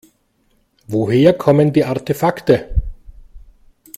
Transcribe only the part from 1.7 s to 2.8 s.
die Artefakte?